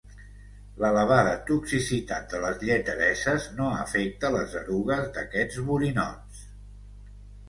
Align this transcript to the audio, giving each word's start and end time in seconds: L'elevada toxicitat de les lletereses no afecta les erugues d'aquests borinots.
L'elevada 0.83 1.33
toxicitat 1.49 2.31
de 2.31 2.39
les 2.45 2.63
lletereses 2.69 3.45
no 3.59 3.67
afecta 3.81 4.31
les 4.37 4.55
erugues 4.63 5.05
d'aquests 5.19 5.61
borinots. 5.69 6.41